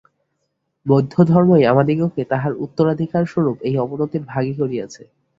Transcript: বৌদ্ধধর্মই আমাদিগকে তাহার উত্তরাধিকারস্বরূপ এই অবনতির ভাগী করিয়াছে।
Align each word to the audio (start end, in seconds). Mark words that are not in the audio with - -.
বৌদ্ধধর্মই 0.85 1.63
আমাদিগকে 1.65 2.21
তাহার 2.25 2.53
উত্তরাধিকারস্বরূপ 2.55 3.57
এই 3.61 3.75
অবনতির 3.77 4.23
ভাগী 4.27 4.53
করিয়াছে। 4.53 5.01